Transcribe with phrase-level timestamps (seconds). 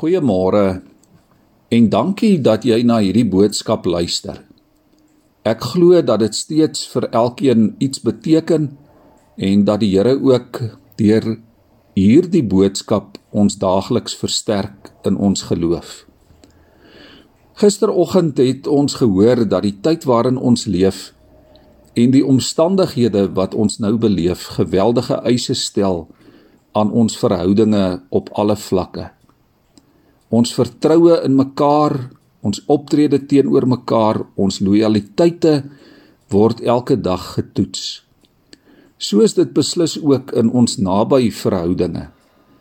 [0.00, 0.80] Goeiemôre
[1.68, 4.38] en dankie dat jy na hierdie boodskap luister.
[5.44, 8.70] Ek glo dat dit steeds vir elkeen iets beteken
[9.36, 10.62] en dat die Here ook
[10.96, 11.28] deur
[11.98, 15.92] hierdie boodskap ons daagliks versterk in ons geloof.
[17.60, 21.10] Gisteroggend het ons gehoor dat die tyd waarin ons leef
[21.92, 26.06] en die omstandighede wat ons nou beleef geweldige eise stel
[26.72, 29.10] aan ons verhoudinge op alle vlakke
[30.30, 31.96] ons vertroue in mekaar,
[32.46, 35.64] ons optrede teenoor mekaar, ons lojaliteite
[36.30, 38.00] word elke dag getoets.
[39.00, 42.08] Soos dit beslis ook in ons naby verhoudinge,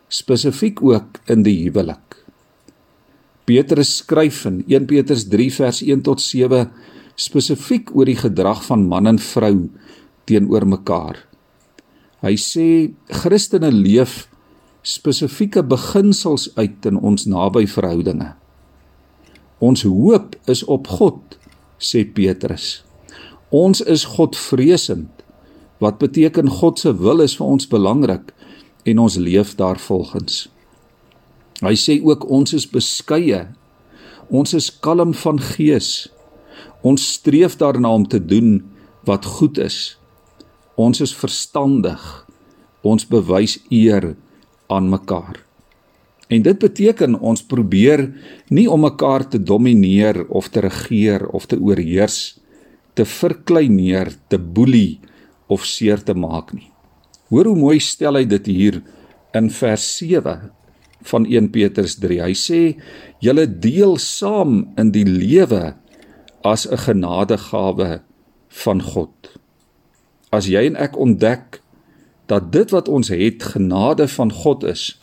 [0.09, 2.17] spesifiek ook in die huwelik.
[3.49, 6.67] Petrus skryf in 1 Petrus 3 vers 1 tot 7
[7.19, 9.67] spesifiek oor die gedrag van man en vrou
[10.29, 11.17] teenoor mekaar.
[12.23, 12.67] Hy sê
[13.21, 14.28] Christene leef
[14.89, 18.33] spesifieke beginsels uit in ons naby verhoudinge.
[19.59, 21.37] Ons hoop is op God,
[21.77, 22.79] sê Petrus.
[23.53, 25.11] Ons is Godvreesend,
[25.83, 28.31] wat beteken God se wil is vir ons belangrik
[28.89, 30.47] en ons leef daarvolgens.
[31.59, 33.45] Hy sê ook ons is beskeie.
[34.31, 36.07] Ons is kalm van gees.
[36.85, 38.61] Ons streef daarna om te doen
[39.07, 39.97] wat goed is.
[40.79, 41.99] Ons is verstandig.
[42.87, 44.13] Ons bewys eer
[44.69, 45.41] aan mekaar.
[46.29, 48.05] En dit beteken ons probeer
[48.53, 52.37] nie om mekaar te domineer of te regeer of te oorheers,
[52.93, 54.99] te verkleineer, te boelie
[55.49, 56.69] of seer te maak nie.
[57.33, 58.79] Hoor hoe mooi stel hy dit hier
[59.37, 60.51] in vers 7
[61.09, 62.21] van 1 Petrus 3.
[62.21, 62.61] Hy sê:
[63.21, 65.75] "Julle deel saam in die lewe
[66.43, 68.01] as 'n genadegawe
[68.49, 69.39] van God."
[70.31, 71.61] As jy en ek ontdek
[72.29, 74.93] dat dit wat ons het genade van God is,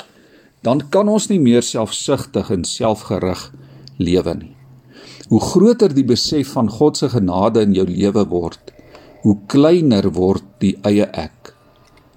[0.62, 3.48] dan kan ons nie meer selfsugtig en selfgerig
[3.98, 4.54] lewe nie.
[5.30, 8.70] Hoe groter die besef van God se genade in jou lewe word,
[9.26, 11.52] hoe kleiner word die eie ek.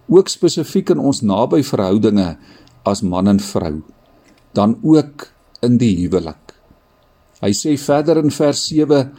[0.09, 2.36] Ook spesifiek in ons naby verhoudinge
[2.86, 3.80] as man en vrou,
[4.53, 5.30] dan ook
[5.66, 6.53] in die huwelik.
[7.42, 9.09] Hy sê verder in vers 7: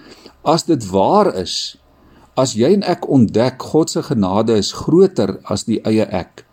[0.44, 1.79] As dit waar is
[2.40, 6.46] As jy en ek ontdek God se genade is groter as die eie ek,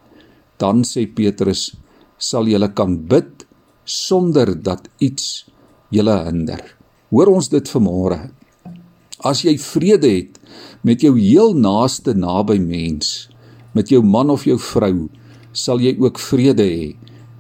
[0.60, 1.70] dan sê Petrus,
[2.18, 3.46] sal jy kan bid
[3.86, 5.46] sonder dat iets
[5.94, 6.60] julle hinder.
[7.14, 8.18] Hoor ons dit vanmôre.
[9.24, 10.42] As jy vrede het
[10.84, 13.30] met jou heel naaste naby mens,
[13.74, 15.08] met jou man of jou vrou,
[15.54, 16.90] sal jy ook vrede hê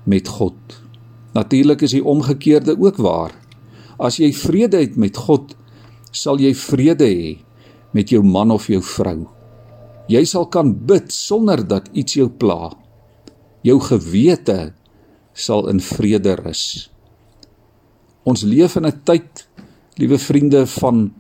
[0.08, 0.56] met God.
[1.36, 3.36] Natuurlik is die omgekeerde ook waar.
[4.00, 5.58] As jy vrede het met God,
[6.16, 7.36] sal jy vrede hê
[7.98, 9.26] met jou man of jou vrou.
[10.08, 12.72] Jy sal kan bid sonder dat iets jou pla.
[13.66, 14.72] Jou gewete
[15.34, 16.88] sal in vrede rus.
[18.28, 19.48] Ons leef in 'n tyd,
[19.98, 21.14] liewe vriende, van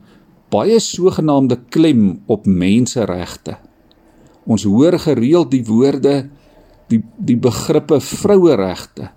[0.52, 3.58] baie sogenaamde klem op menseregte.
[4.46, 6.30] Ons hoor gereeld die woorde
[6.88, 9.12] die die begrippe vroueregte,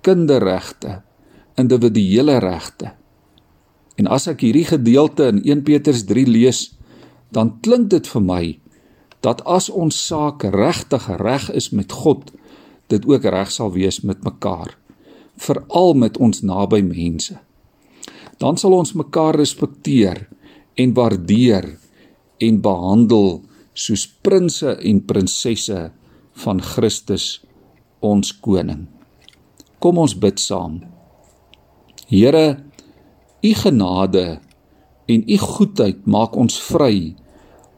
[0.00, 1.02] kinderregte,
[1.56, 2.92] individuele regte.
[3.96, 6.77] En as ek hierdie gedeelte in 1 Petrus 3 lees,
[7.34, 8.44] dan klink dit vir my
[9.24, 12.30] dat as ons saak regtig reg is met God,
[12.88, 14.76] dit ook reg sal wees met mekaar,
[15.36, 17.34] veral met ons naby mense.
[18.38, 20.28] Dan sal ons mekaar respekteer
[20.78, 21.72] en waardeer
[22.38, 23.40] en behandel
[23.74, 25.80] soos prinses en prinsesse
[26.44, 27.40] van Christus
[28.00, 28.86] ons koning.
[29.82, 30.80] Kom ons bid saam.
[32.08, 32.62] Here,
[33.42, 34.38] u genade
[35.08, 37.14] en u goedheid maak ons vry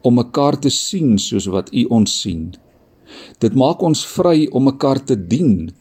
[0.01, 2.51] om mekaar te sien soos wat u ons sien.
[3.39, 5.71] Dit maak ons vry om mekaar te dien.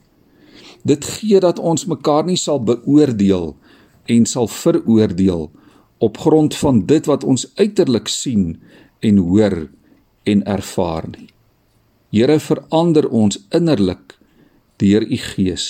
[0.87, 3.55] Dit gee dat ons mekaar nie sal beoordeel
[4.11, 5.51] en sal veroordeel
[6.01, 8.55] op grond van dit wat ons uiterlik sien
[9.05, 9.67] en hoor
[10.25, 11.29] en ervaar nie.
[12.11, 14.17] Here verander ons innerlik
[14.81, 15.69] deur u gees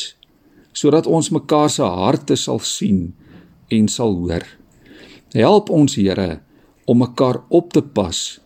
[0.72, 3.10] sodat ons mekaar se harte sal sien
[3.74, 4.44] en sal hoor.
[5.30, 6.41] Help ons Here
[6.91, 8.41] om mekaar op te pas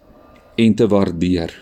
[0.60, 1.52] en te waardeer.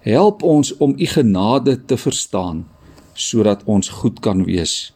[0.00, 2.68] Help ons om u genade te verstaan
[3.14, 4.92] sodat ons goed kan wees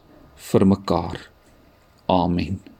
[0.49, 1.19] vir mekaar.
[2.07, 2.74] Amen.